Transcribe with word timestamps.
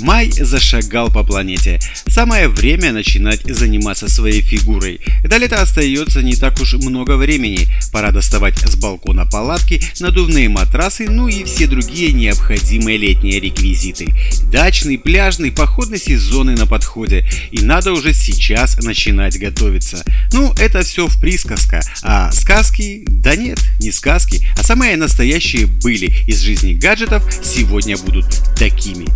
Май 0.00 0.30
зашагал 0.30 1.10
по 1.10 1.22
планете. 1.22 1.80
Самое 2.06 2.48
время 2.48 2.92
начинать 2.92 3.42
заниматься 3.44 4.08
своей 4.08 4.40
фигурой. 4.40 5.00
До 5.24 5.36
лета 5.36 5.60
остается 5.60 6.22
не 6.22 6.34
так 6.34 6.60
уж 6.60 6.74
много 6.74 7.16
времени. 7.16 7.68
Пора 7.92 8.10
доставать 8.10 8.58
с 8.58 8.76
балкона 8.76 9.26
палатки, 9.26 9.82
надувные 10.00 10.48
матрасы, 10.48 11.08
ну 11.08 11.28
и 11.28 11.44
все 11.44 11.66
другие 11.66 12.12
необходимые 12.12 12.98
летние 12.98 13.40
реквизиты. 13.40 14.08
Дачный, 14.50 14.98
пляжный, 14.98 15.52
походный 15.52 15.98
сезоны 15.98 16.52
на 16.52 16.66
подходе. 16.66 17.26
И 17.50 17.62
надо 17.62 17.92
уже 17.92 18.12
сейчас 18.12 18.78
начинать 18.78 19.38
готовиться. 19.38 20.04
Ну, 20.32 20.52
это 20.58 20.82
все 20.82 21.06
в 21.06 21.20
присказка. 21.20 21.80
А 22.02 22.30
сказки? 22.32 23.04
Да 23.08 23.36
нет, 23.36 23.58
не 23.80 23.92
сказки, 23.92 24.46
а 24.56 24.62
самые 24.62 24.96
настоящие 24.96 25.66
были 25.66 26.06
из 26.26 26.40
жизни 26.40 26.74
гаджетов 26.74 27.22
сегодня 27.42 27.96
будут 27.96 28.26
такими. 28.56 29.06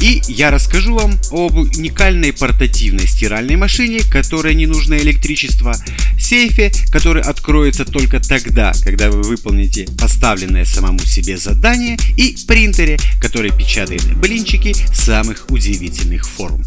И 0.00 0.22
я 0.28 0.50
расскажу 0.50 0.94
вам 0.94 1.18
об 1.30 1.56
уникальной 1.56 2.32
портативной 2.32 3.06
стиральной 3.06 3.56
машине, 3.56 4.00
которой 4.10 4.54
не 4.54 4.66
нужно 4.66 4.94
электричество, 4.94 5.74
сейфе, 6.18 6.72
который 6.90 7.22
откроется 7.22 7.84
только 7.84 8.20
тогда, 8.20 8.72
когда 8.82 9.10
вы 9.10 9.22
выполните 9.22 9.86
поставленное 9.98 10.64
самому 10.64 11.00
себе 11.00 11.36
задание, 11.36 11.96
и 12.16 12.36
принтере, 12.46 12.98
который 13.20 13.50
печатает 13.50 14.04
блинчики 14.16 14.74
самых 14.92 15.46
удивительных 15.50 16.26
форм. 16.26 16.64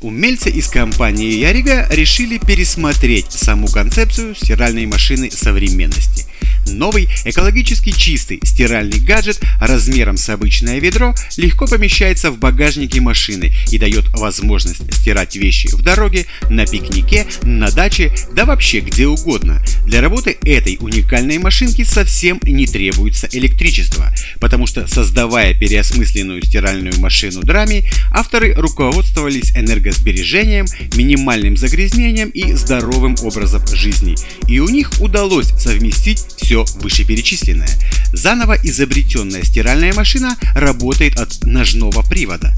Умельцы 0.00 0.50
из 0.50 0.68
компании 0.68 1.32
Ярига 1.32 1.88
решили 1.90 2.38
пересмотреть 2.38 3.32
саму 3.32 3.68
концепцию 3.68 4.34
стиральной 4.34 4.84
машины 4.84 5.30
современности. 5.30 6.23
Новый 6.68 7.08
экологически 7.24 7.90
чистый 7.90 8.40
стиральный 8.42 8.98
гаджет 8.98 9.40
размером 9.60 10.16
с 10.16 10.28
обычное 10.28 10.78
ведро 10.78 11.14
легко 11.36 11.66
помещается 11.66 12.30
в 12.30 12.38
багажнике 12.38 13.00
машины 13.00 13.52
и 13.70 13.78
дает 13.78 14.08
возможность 14.12 14.82
стирать 14.94 15.36
вещи 15.36 15.68
в 15.74 15.82
дороге, 15.82 16.26
на 16.50 16.66
пикнике, 16.66 17.26
на 17.42 17.70
даче, 17.70 18.12
да 18.32 18.44
вообще 18.44 18.80
где 18.80 19.06
угодно. 19.06 19.62
Для 19.86 20.00
работы 20.00 20.36
этой 20.44 20.78
уникальной 20.80 21.38
машинки 21.38 21.82
совсем 21.82 22.40
не 22.42 22.66
требуется 22.66 23.28
электричество, 23.32 24.12
потому 24.40 24.66
что 24.66 24.86
создавая 24.86 25.54
переосмысленную 25.54 26.42
стиральную 26.42 26.98
машину 26.98 27.42
драми, 27.42 27.88
авторы 28.10 28.54
руководствовались 28.54 29.52
энергосбережением, 29.56 30.66
минимальным 30.96 31.56
загрязнением 31.56 32.30
и 32.30 32.52
здоровым 32.52 33.16
образом 33.22 33.66
жизни. 33.68 34.14
И 34.48 34.60
у 34.60 34.68
них 34.68 34.92
удалось 35.00 35.48
совместить 35.58 36.24
все 36.36 36.53
все 36.54 36.64
вышеперечисленное. 36.76 37.68
Заново 38.12 38.56
изобретенная 38.62 39.42
стиральная 39.42 39.92
машина 39.92 40.36
работает 40.54 41.18
от 41.18 41.44
ножного 41.44 42.02
привода. 42.02 42.54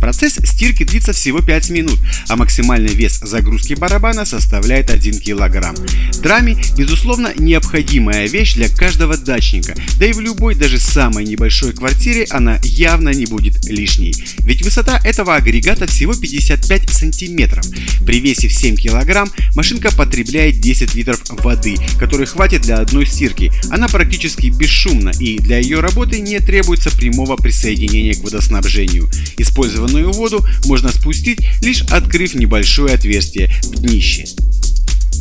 Процесс 0.00 0.38
стирки 0.44 0.84
длится 0.84 1.12
всего 1.12 1.40
5 1.40 1.70
минут, 1.70 1.98
а 2.28 2.36
максимальный 2.36 2.94
вес 2.94 3.20
загрузки 3.22 3.74
барабана 3.74 4.24
составляет 4.24 4.90
1 4.90 5.20
кг. 5.20 5.74
Драми, 6.22 6.56
безусловно, 6.76 7.32
необходимая 7.36 8.26
вещь 8.26 8.54
для 8.54 8.68
каждого 8.70 9.18
дачника, 9.18 9.74
да 9.98 10.06
и 10.06 10.12
в 10.12 10.20
любой, 10.20 10.54
даже 10.54 10.78
самой 10.78 11.24
небольшой 11.24 11.72
квартире 11.72 12.26
она 12.30 12.58
явно 12.62 13.10
не 13.10 13.26
будет 13.26 13.62
лишней. 13.66 14.14
Ведь 14.38 14.62
высота 14.62 15.00
этого 15.04 15.36
агрегата 15.36 15.86
всего 15.86 16.14
55 16.14 16.90
сантиметров. 16.90 17.66
При 18.06 18.20
весе 18.20 18.48
в 18.48 18.52
7 18.52 18.76
кг 18.76 19.30
машинка 19.54 19.94
потребляет 19.94 20.60
10 20.60 20.94
литров 20.94 21.20
воды, 21.28 21.76
которой 21.98 22.26
хватит 22.26 22.62
для 22.62 22.78
одной 22.78 23.04
стирки. 23.04 23.39
Она 23.70 23.88
практически 23.88 24.48
бесшумна 24.48 25.12
и 25.20 25.38
для 25.38 25.58
ее 25.58 25.80
работы 25.80 26.20
не 26.20 26.40
требуется 26.40 26.90
прямого 26.90 27.36
присоединения 27.36 28.14
к 28.14 28.24
водоснабжению. 28.24 29.08
Использование 29.36 29.90
озоновую 29.90 30.12
воду 30.12 30.46
можно 30.66 30.90
спустить, 30.90 31.40
лишь 31.62 31.82
открыв 31.82 32.34
небольшое 32.34 32.94
отверстие 32.94 33.50
в 33.62 33.80
днище. 33.80 34.24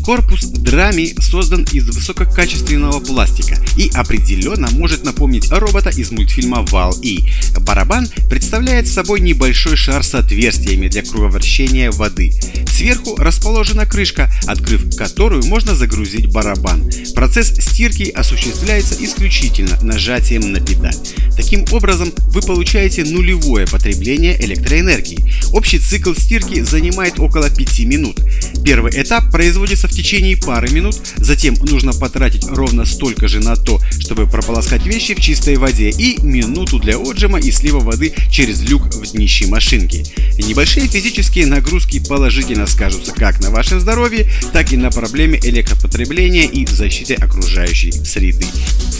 Корпус 0.09 0.45
драми 0.45 1.13
создан 1.21 1.67
из 1.71 1.87
высококачественного 1.87 2.99
пластика 2.99 3.59
и 3.77 3.91
определенно 3.93 4.67
может 4.71 5.03
напомнить 5.03 5.51
робота 5.51 5.91
из 5.91 6.09
мультфильма 6.09 6.63
Вал-И. 6.63 7.29
Барабан 7.59 8.07
представляет 8.27 8.87
собой 8.87 9.19
небольшой 9.19 9.75
шар 9.75 10.03
с 10.03 10.15
отверстиями 10.15 10.87
для 10.87 11.03
круговращения 11.03 11.91
воды. 11.91 12.33
Сверху 12.67 13.17
расположена 13.17 13.85
крышка, 13.85 14.31
открыв 14.47 14.95
которую 14.95 15.45
можно 15.45 15.75
загрузить 15.75 16.31
барабан. 16.31 16.89
Процесс 17.13 17.49
стирки 17.59 18.09
осуществляется 18.09 18.95
исключительно 19.03 19.77
нажатием 19.83 20.51
на 20.51 20.59
педаль. 20.59 20.95
Таким 21.35 21.65
образом, 21.71 22.11
вы 22.29 22.41
получаете 22.41 23.03
нулевое 23.03 23.67
потребление 23.67 24.43
электроэнергии. 24.43 25.31
Общий 25.53 25.77
цикл 25.77 26.13
стирки 26.13 26.61
занимает 26.61 27.19
около 27.19 27.49
5 27.49 27.79
минут. 27.81 28.19
Первый 28.63 28.91
этап 29.01 29.31
производится 29.31 29.87
в 29.87 29.91
течение 29.91 30.37
пары 30.37 30.69
минут, 30.69 30.95
затем 31.17 31.55
нужно 31.61 31.93
потратить 31.93 32.45
ровно 32.47 32.85
столько 32.85 33.27
же 33.27 33.39
на 33.39 33.55
то, 33.55 33.79
чтобы 33.99 34.27
прополоскать 34.27 34.85
вещи 34.85 35.15
в 35.15 35.21
чистой 35.21 35.55
воде 35.55 35.89
и 35.89 36.21
минуту 36.21 36.79
для 36.79 36.97
отжима 36.97 37.39
и 37.39 37.51
слива 37.51 37.79
воды 37.79 38.13
через 38.31 38.61
люк 38.61 38.83
в 38.93 39.11
днище 39.11 39.47
машинки. 39.47 40.05
Небольшие 40.37 40.87
физические 40.87 41.45
нагрузки 41.45 41.99
положительно 41.99 42.67
скажутся 42.67 43.11
как 43.11 43.39
на 43.41 43.49
вашем 43.49 43.79
здоровье, 43.79 44.29
так 44.53 44.71
и 44.73 44.77
на 44.77 44.91
проблеме 44.91 45.39
электропотребления 45.43 46.45
и 46.45 46.65
защите 46.65 47.15
окружающей 47.15 47.91
среды. 47.91 48.45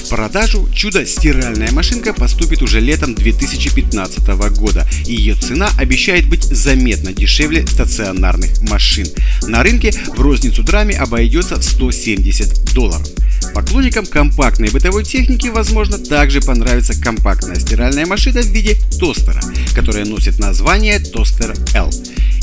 В 0.06 0.10
продажу 0.10 0.68
чудо-стиральная 0.74 1.72
машинка 1.72 2.14
поступит 2.14 2.62
уже 2.62 2.80
летом 2.80 3.14
2015 3.14 4.28
года, 4.58 4.88
и 5.06 5.14
ее 5.14 5.36
цена 5.36 5.70
обещает 5.78 6.28
быть 6.28 6.44
заметно 6.44 7.14
дешевле 7.14 7.66
стационарных 7.68 8.62
машин. 8.62 9.08
На 9.50 9.64
рынке 9.64 9.92
в 10.16 10.22
розницу 10.22 10.62
драме 10.62 10.96
обойдется 10.96 11.56
в 11.56 11.64
170 11.64 12.72
долларов. 12.76 13.08
Поклонникам 13.56 14.06
компактной 14.06 14.70
бытовой 14.70 15.04
техники, 15.04 15.48
возможно, 15.48 15.98
также 15.98 16.40
понравится 16.40 16.94
компактная 17.02 17.56
стиральная 17.56 18.06
машина 18.06 18.44
в 18.44 18.46
виде 18.46 18.78
тостера, 19.00 19.42
которая 19.74 20.06
носит 20.06 20.40
название 20.40 21.00
Toaster 21.00 21.58
L. 21.74 21.90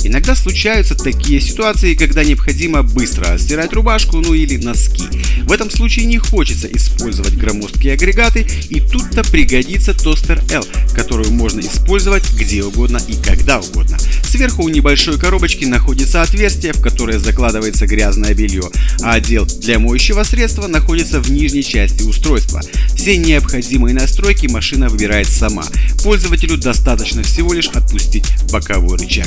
Иногда 0.05 0.35
случаются 0.35 0.95
такие 0.95 1.41
ситуации, 1.41 1.95
когда 1.95 2.23
необходимо 2.23 2.83
быстро 2.83 3.37
стирать 3.39 3.73
рубашку, 3.73 4.19
ну 4.19 4.35
или 4.35 4.57
носки. 4.57 5.05
В 5.43 5.53
этом 5.53 5.71
случае 5.71 6.07
не 6.07 6.19
хочется 6.19 6.69
использовать 6.69 7.37
громоздкие 7.37 7.95
агрегаты, 7.95 8.47
и 8.69 8.81
тут-то 8.81 9.25
пригодится 9.25 9.95
тостер 9.95 10.41
L, 10.51 10.65
которую 10.95 11.33
можно 11.33 11.61
использовать 11.61 12.31
где 12.33 12.63
угодно 12.63 13.01
и 13.09 13.15
когда 13.15 13.59
угодно. 13.61 13.99
Сверху 14.23 14.65
у 14.65 14.69
небольшой 14.69 15.19
коробочки 15.19 15.65
находится 15.65 16.23
отверстие, 16.23 16.73
в 16.73 16.81
которое 16.81 17.19
закладывается 17.19 17.87
грязное 17.87 18.35
белье, 18.35 18.71
а 19.03 19.15
отдел 19.15 19.47
для 19.47 19.79
моющего 19.79 20.23
средства 20.25 20.67
находится 20.67 21.21
в 21.21 21.31
нижней 21.31 21.65
части 21.65 22.03
устройства. 22.03 22.61
Все 22.95 23.17
необходимые 23.17 23.95
настройки 23.95 24.47
машина 24.47 24.89
выбирает 24.89 25.29
сама. 25.29 25.65
Пользователю 26.47 26.57
достаточно 26.59 27.23
всего 27.23 27.53
лишь 27.53 27.69
отпустить 27.69 28.25
боковой 28.53 28.99
рычаг. 28.99 29.27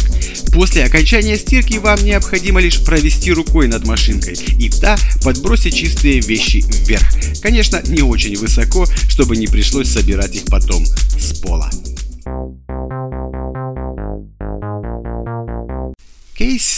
После 0.53 0.85
окончания 0.85 1.37
стирки 1.37 1.77
вам 1.77 2.03
необходимо 2.03 2.61
лишь 2.61 2.81
провести 2.83 3.31
рукой 3.31 3.67
над 3.67 3.85
машинкой, 3.85 4.35
и 4.35 4.69
та 4.69 4.97
подбросит 5.23 5.73
чистые 5.73 6.21
вещи 6.21 6.63
вверх. 6.85 7.05
Конечно, 7.41 7.81
не 7.87 8.01
очень 8.01 8.37
высоко, 8.37 8.85
чтобы 9.07 9.35
не 9.35 9.47
пришлось 9.47 9.89
собирать 9.89 10.35
их 10.35 10.45
потом 10.45 10.85
с 10.85 11.39
пола. 11.39 11.69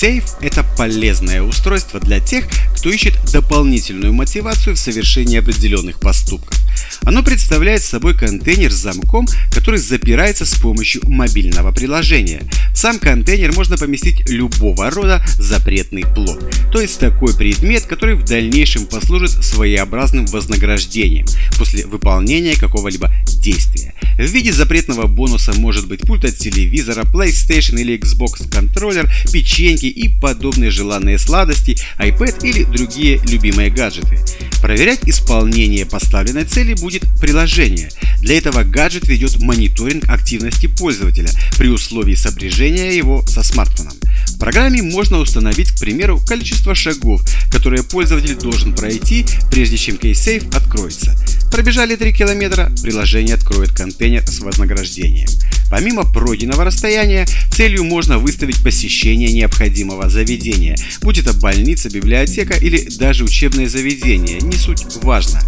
Safe– 0.01 0.23
это 0.41 0.65
полезное 0.77 1.43
устройство 1.43 1.99
для 1.99 2.19
тех, 2.19 2.45
кто 2.75 2.89
ищет 2.89 3.19
дополнительную 3.31 4.13
мотивацию 4.13 4.75
в 4.75 4.79
совершении 4.79 5.37
определенных 5.37 5.99
поступков. 5.99 6.57
Оно 7.03 7.21
представляет 7.21 7.83
собой 7.83 8.15
контейнер 8.15 8.71
с 8.71 8.77
замком, 8.77 9.27
который 9.51 9.79
запирается 9.79 10.45
с 10.45 10.55
помощью 10.55 11.03
мобильного 11.07 11.71
приложения. 11.71 12.41
В 12.73 12.77
сам 12.77 12.97
контейнер 12.97 13.53
можно 13.53 13.77
поместить 13.77 14.27
любого 14.27 14.89
рода 14.89 15.23
запретный 15.37 16.03
плод, 16.03 16.43
то 16.71 16.81
есть 16.81 16.99
такой 16.99 17.35
предмет, 17.35 17.83
который 17.83 18.15
в 18.15 18.23
дальнейшем 18.23 18.87
послужит 18.87 19.29
своеобразным 19.29 20.25
вознаграждением 20.25 21.27
после 21.59 21.85
выполнения 21.85 22.55
какого-либо 22.55 23.11
действия. 23.27 23.93
В 24.21 24.25
виде 24.25 24.53
запретного 24.53 25.07
бонуса 25.07 25.51
может 25.53 25.87
быть 25.87 26.01
пульт 26.01 26.25
от 26.25 26.37
телевизора, 26.37 27.05
PlayStation 27.05 27.81
или 27.81 27.97
Xbox 27.97 28.47
контроллер, 28.47 29.11
печеньки 29.33 29.87
и 29.87 30.09
подобные 30.09 30.69
желанные 30.69 31.17
сладости, 31.17 31.75
iPad 31.97 32.47
или 32.47 32.63
другие 32.63 33.19
любимые 33.27 33.71
гаджеты. 33.71 34.19
Проверять 34.61 34.99
исполнение 35.05 35.87
поставленной 35.87 36.45
цели 36.45 36.75
будет 36.75 37.01
приложение. 37.19 37.89
Для 38.19 38.37
этого 38.37 38.63
гаджет 38.63 39.07
ведет 39.07 39.41
мониторинг 39.41 40.07
активности 40.07 40.67
пользователя 40.67 41.31
при 41.57 41.69
условии 41.69 42.13
сопряжения 42.13 42.91
его 42.91 43.25
со 43.25 43.41
смартфоном. 43.41 43.93
В 44.27 44.37
программе 44.37 44.83
можно 44.83 45.17
установить, 45.17 45.71
к 45.71 45.79
примеру, 45.79 46.21
количество 46.27 46.75
шагов, 46.75 47.23
которые 47.51 47.81
пользователь 47.81 48.35
должен 48.35 48.75
пройти, 48.75 49.25
прежде 49.49 49.77
чем 49.77 49.97
кейс-сейф 49.97 50.43
откроется. 50.55 51.17
Пробежали 51.51 51.97
3 51.97 52.13
километра, 52.13 52.71
приложение 52.81 53.35
откроет 53.35 53.71
контейнер 53.73 54.25
с 54.25 54.39
вознаграждением. 54.39 55.27
Помимо 55.69 56.03
пройденного 56.03 56.63
расстояния, 56.63 57.27
целью 57.51 57.83
можно 57.83 58.17
выставить 58.17 58.63
посещение 58.63 59.31
необходимого 59.31 60.09
заведения, 60.09 60.77
будь 61.01 61.17
это 61.17 61.33
больница, 61.33 61.89
библиотека 61.89 62.55
или 62.55 62.87
даже 62.97 63.25
учебное 63.25 63.67
заведение, 63.67 64.39
не 64.39 64.55
суть 64.55 64.85
важно. 65.03 65.41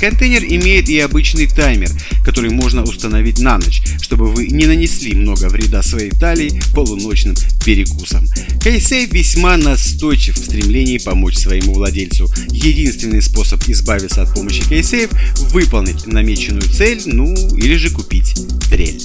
Контейнер 0.00 0.42
имеет 0.44 0.88
и 0.88 0.98
обычный 0.98 1.46
таймер, 1.46 1.90
который 2.24 2.50
можно 2.50 2.82
установить 2.82 3.38
на 3.38 3.58
ночь, 3.58 3.82
чтобы 4.00 4.32
вы 4.32 4.46
не 4.46 4.64
нанесли 4.64 5.14
много 5.14 5.50
вреда 5.50 5.82
своей 5.82 6.10
талии 6.10 6.58
полуночным 6.74 7.36
перекусом. 7.64 8.26
Кейсейв 8.62 9.12
весьма 9.12 9.58
настойчив 9.58 10.36
в 10.36 10.44
стремлении 10.44 10.96
помочь 10.96 11.36
своему 11.36 11.74
владельцу. 11.74 12.32
Единственный 12.48 13.20
способ 13.20 13.62
избавиться 13.68 14.22
от 14.22 14.32
помощи 14.32 14.66
Кейсейв– 14.66 15.10
выполнить 15.52 16.06
намеченную 16.06 16.62
цель, 16.62 17.02
ну 17.04 17.34
или 17.56 17.76
же 17.76 17.90
купить 17.90 18.34
дрель. 18.70 19.02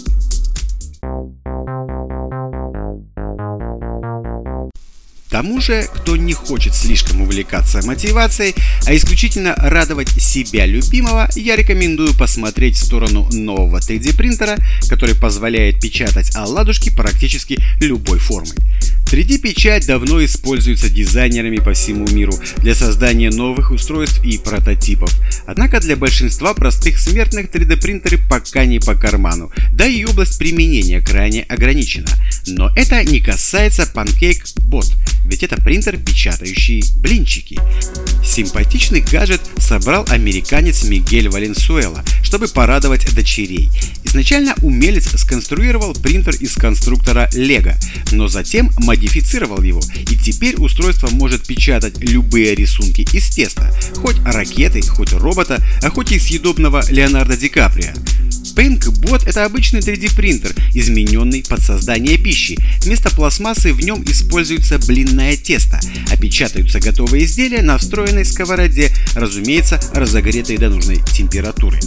Тому 5.45 5.61
же, 5.61 5.87
кто 5.93 6.15
не 6.15 6.33
хочет 6.33 6.73
слишком 6.73 7.21
увлекаться 7.21 7.85
мотивацией, 7.85 8.55
а 8.87 8.95
исключительно 8.95 9.53
радовать 9.55 10.09
себя 10.09 10.65
любимого, 10.65 11.29
я 11.35 11.55
рекомендую 11.55 12.15
посмотреть 12.17 12.77
в 12.77 12.83
сторону 12.83 13.29
нового 13.31 13.77
3D 13.77 14.17
принтера, 14.17 14.57
который 14.89 15.13
позволяет 15.13 15.79
печатать 15.79 16.35
оладушки 16.35 16.89
практически 16.89 17.59
любой 17.79 18.17
формы. 19.15 19.25
3D-печать 19.25 19.87
давно 19.87 20.23
используется 20.23 20.89
дизайнерами 20.89 21.57
по 21.57 21.73
всему 21.73 22.05
миру 22.07 22.33
для 22.57 22.75
создания 22.75 23.29
новых 23.29 23.71
устройств 23.71 24.23
и 24.23 24.37
прототипов. 24.37 25.09
Однако 25.45 25.79
для 25.79 25.95
большинства 25.95 26.53
простых 26.53 26.99
смертных 26.99 27.49
3D-принтеры 27.49 28.19
пока 28.29 28.65
не 28.65 28.79
по 28.79 28.95
карману, 28.95 29.51
да 29.71 29.85
и 29.85 30.03
область 30.03 30.37
применения 30.37 31.01
крайне 31.01 31.43
ограничена. 31.43 32.09
Но 32.47 32.71
это 32.75 33.03
не 33.03 33.21
касается 33.21 33.89
PancakeBot, 33.93 34.93
ведь 35.25 35.43
это 35.43 35.55
принтер, 35.61 35.97
печатающий 35.97 36.83
блинчики. 36.97 37.59
Симпатичный 38.23 39.01
гаджет 39.01 39.41
собрал 39.57 40.05
американец 40.09 40.83
Мигель 40.83 41.29
Валенсуэла, 41.29 42.03
чтобы 42.35 42.49
порадовать 42.49 43.15
дочерей. 43.15 43.69
Изначально 44.03 44.55
умелец 44.61 45.07
сконструировал 45.15 45.93
принтер 45.93 46.35
из 46.35 46.55
конструктора 46.55 47.29
Lego, 47.33 47.75
но 48.11 48.27
затем 48.27 48.71
модифицировал 48.77 49.61
его, 49.61 49.79
и 49.95 50.17
теперь 50.17 50.55
устройство 50.57 51.07
может 51.11 51.47
печатать 51.47 51.97
любые 51.99 52.53
рисунки 52.53 53.07
из 53.13 53.29
теста, 53.29 53.73
хоть 53.95 54.19
ракеты, 54.25 54.81
хоть 54.81 55.13
робота, 55.13 55.63
а 55.81 55.89
хоть 55.89 56.11
и 56.11 56.19
съедобного 56.19 56.83
Леонардо 56.91 57.37
Ди 57.37 57.47
Каприо. 57.47 57.93
PaintBot– 58.53 59.23
это 59.27 59.45
обычный 59.45 59.79
3D 59.79 60.15
принтер, 60.15 60.53
измененный 60.73 61.43
под 61.47 61.61
создание 61.61 62.17
пищи. 62.17 62.57
Вместо 62.81 63.09
пластмассы 63.09 63.73
в 63.73 63.81
нем 63.81 64.03
используется 64.05 64.77
блинное 64.79 65.37
тесто, 65.37 65.79
а 66.11 66.79
готовые 66.79 67.25
изделия 67.25 67.61
на 67.61 67.77
встроенной 67.77 68.25
сковороде, 68.25 68.91
разумеется, 69.15 69.79
разогретой 69.93 70.57
до 70.57 70.69
нужной 70.69 70.99
температуры. 71.13 71.79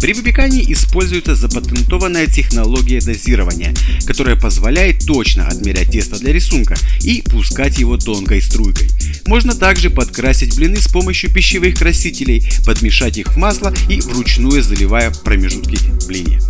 При 0.00 0.12
выпекании 0.12 0.70
используется 0.72 1.34
запатентованная 1.34 2.26
технология 2.26 3.00
дозирования, 3.00 3.74
которая 4.06 4.36
позволяет 4.36 5.06
точно 5.06 5.46
отмерять 5.46 5.90
тесто 5.90 6.18
для 6.18 6.32
рисунка 6.32 6.76
и 7.00 7.22
пускать 7.22 7.78
его 7.78 7.96
тонкой 7.96 8.42
струйкой. 8.42 8.90
Можно 9.26 9.54
также 9.54 9.90
подкрасить 9.90 10.56
блины 10.56 10.76
с 10.76 10.88
помощью 10.88 11.32
пищевых 11.32 11.76
красителей, 11.76 12.46
подмешать 12.64 13.18
их 13.18 13.28
в 13.28 13.36
масло 13.36 13.72
и 13.88 14.00
вручную 14.00 14.62
заливая 14.62 15.10
промежутки 15.10 15.78
блине. 16.06 16.40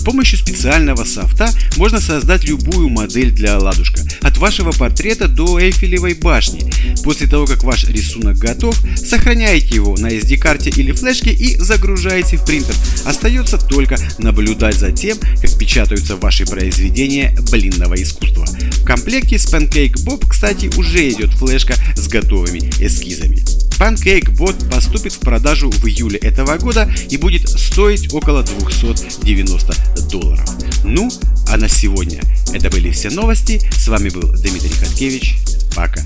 С 0.00 0.02
помощью 0.02 0.38
специального 0.38 1.04
софта 1.04 1.50
можно 1.76 2.00
создать 2.00 2.44
любую 2.44 2.88
модель 2.88 3.32
для 3.32 3.56
оладушка, 3.56 4.00
от 4.22 4.38
вашего 4.38 4.72
портрета 4.72 5.28
до 5.28 5.60
Эйфелевой 5.60 6.14
башни. 6.14 6.70
После 7.04 7.26
того, 7.26 7.44
как 7.44 7.64
ваш 7.64 7.84
рисунок 7.84 8.38
готов, 8.38 8.74
сохраняете 8.96 9.74
его 9.74 9.94
на 9.98 10.06
SD-карте 10.06 10.70
или 10.70 10.92
флешке 10.92 11.32
и 11.32 11.54
загружаете 11.58 12.38
в 12.38 12.46
принтер. 12.46 12.74
Остается 13.04 13.58
только 13.58 13.98
наблюдать 14.16 14.76
за 14.76 14.90
тем, 14.90 15.18
как 15.18 15.58
печатаются 15.58 16.16
ваши 16.16 16.46
произведения 16.46 17.36
блинного 17.50 18.02
искусства. 18.02 18.46
В 18.46 18.84
комплекте 18.86 19.38
с 19.38 19.52
Pancake 19.52 19.96
Bob, 20.06 20.26
кстати, 20.26 20.70
уже 20.78 21.10
идет 21.10 21.28
флешка 21.32 21.74
с 21.94 22.08
готовыми 22.08 22.70
эскизами. 22.80 23.44
Pancake 23.80 24.36
Bot 24.36 24.68
поступит 24.68 25.14
в 25.14 25.20
продажу 25.20 25.70
в 25.70 25.86
июле 25.86 26.18
этого 26.18 26.58
года 26.58 26.92
и 27.08 27.16
будет 27.16 27.48
стоить 27.48 28.12
около 28.12 28.42
290 28.42 29.74
долларов. 30.10 30.44
Ну, 30.84 31.08
а 31.48 31.56
на 31.56 31.66
сегодня 31.66 32.20
это 32.52 32.68
были 32.68 32.90
все 32.90 33.08
новости. 33.08 33.58
С 33.72 33.88
вами 33.88 34.10
был 34.10 34.34
Дмитрий 34.34 34.68
Хаткевич. 34.68 35.36
Пока. 35.74 36.02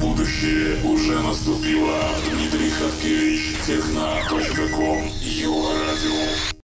Будущее 0.00 0.82
уже 0.82 1.22
наступило. 1.22 2.08
Дмитрий 2.28 2.70
Хаткевич, 2.70 3.42
техна.ком, 3.64 5.12
Юра 5.22 5.78
Радио. 5.78 6.51